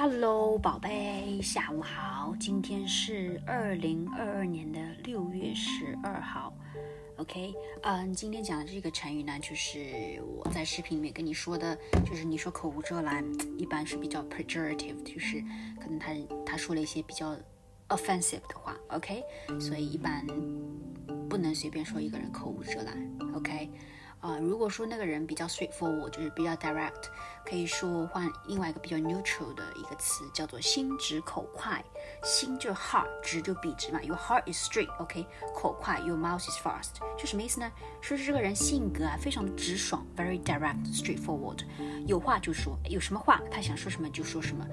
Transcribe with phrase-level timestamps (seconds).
[0.00, 2.32] Hello，宝贝，下午好。
[2.38, 6.54] 今天是二零二二年的六月十二号。
[7.16, 11.76] OK，嗯，今天讲的这个成语呢，就是我在视频里面跟你说的，
[12.06, 13.24] 就是你说口无遮拦，
[13.58, 15.42] 一般是比较 pejorative，就是
[15.80, 16.12] 可能他
[16.46, 17.36] 他说了一些比较
[17.88, 18.76] offensive 的话。
[18.90, 19.20] OK，
[19.58, 20.24] 所以一般
[21.28, 23.18] 不能随便说一个人口无遮拦。
[23.34, 23.68] OK。
[24.20, 27.04] 啊，如果说那个人比较 straightforward，就是比较 direct，
[27.44, 31.80] 可以说换另外一个比较 neutral 的一个词，叫做心直口快。
[32.24, 35.24] 心就 heart，直就笔直嘛，your heart is straight，OK，
[35.54, 37.70] 口快，your mouth is fast，就什么意思呢？
[38.00, 41.60] 说是这个人性格啊，非常的直爽，very direct，straightforward，
[42.04, 44.66] 有话就说，有什么话他想说什么就说什么，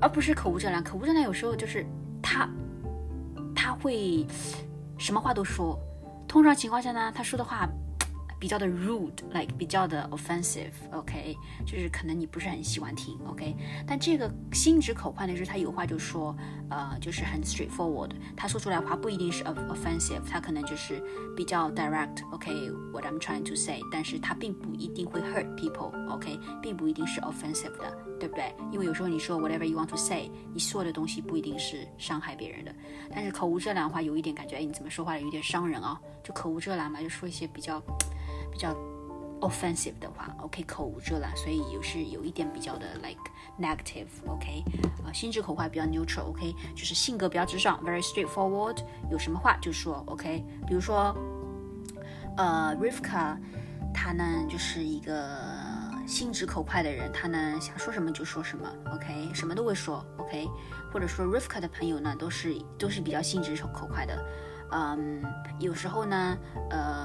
[0.00, 0.84] 而不是口无遮拦。
[0.84, 1.84] 口无遮拦有时候就是
[2.22, 2.48] 他
[3.52, 4.24] 他会
[4.96, 5.76] 什么话都说，
[6.28, 7.68] 通常情况下呢，他说的话。
[8.38, 13.56] 比较的 rude，like 比较的 offensive，OK，就是可能你不是很喜欢听，OK，
[13.86, 16.36] 但这个心直口快的是他有话就说，
[16.68, 21.02] 呃，就是很 straightforward，他说出来的话不一定是 offensive，他可能就是
[21.34, 28.54] 比较 direct，OK，what I'm trying to say，但是他并不一定会 hurt people，OK，并不一定是 offensive 的，对不对？
[28.70, 32.74] 因为有时候你说 whatever you want to say，你说的东西不一定是伤害别人的，
[33.10, 35.98] 但是口无遮拦的话有一点感觉，哎，你怎么说话有点伤人啊？
[36.22, 37.82] 就口无遮拦嘛，就说一些比较。
[38.56, 38.74] 比较
[39.42, 43.20] offensive 的话，OK，口无遮拦，所以有是有一点比较的 like
[43.60, 44.64] negative，OK，
[45.04, 48.78] 啊，心直口快比较 neutral，OK，就是性格比较直爽，very straightforward，
[49.10, 51.14] 有什么话就说，OK，比如说，
[52.38, 53.36] 呃，Rivka，
[53.92, 55.38] 他呢就是一个
[56.06, 60.48] 心直口快的人，他呢想说什么就说什么，OK，什么都会说，OK，
[60.90, 64.24] 或者说 Rivka 的朋友呢都是都是比较心直口快的，
[64.70, 65.22] 嗯，
[65.58, 66.38] 有时候呢，
[66.70, 66.95] 呃。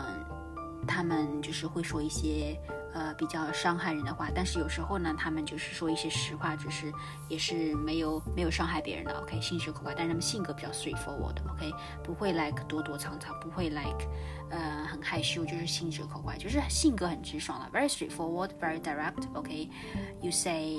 [1.01, 2.55] 他们就是会说一些
[2.93, 6.93] 呃比较伤害人的话，但是有时候呢，他们就是说一些实话，只是
[7.27, 9.19] 也是没有没有伤害别人的。
[9.19, 11.37] OK，心直口快，但是他们性格比较 straightforward。
[11.49, 11.73] OK，
[12.03, 14.07] 不会 like 躲躲藏藏，不会 like
[14.51, 19.27] 呃很害羞，就是心直口快，就是性格很直爽了，very straightforward，very direct。
[19.33, 20.77] OK，you say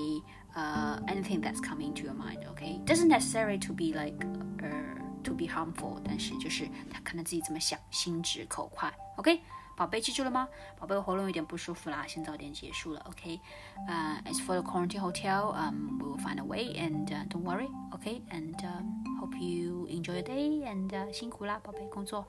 [0.54, 2.48] 呃 anything that's coming to your mind。
[2.48, 4.24] OK，doesn't necessary to be like
[4.62, 4.70] 呃
[5.24, 8.88] to be harmful，但是就是他可能自己怎么想，心直口快。
[9.16, 9.40] OK。
[9.76, 10.48] 宝贝记住了吗？
[10.78, 13.40] 宝贝我喉咙有点不舒服啦，先早点结束了，OK？
[13.88, 18.22] 呃，as for the quarantine hotel, um, we'll find a way, and don't worry, OK?
[18.30, 18.54] And
[19.20, 22.26] hope you enjoy your day, and 辛苦啦，宝贝，工作，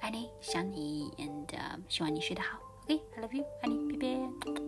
[0.00, 1.46] 爱你，想你，and
[1.88, 4.67] 希望你睡得好，OK？I love you，爱你，拜拜。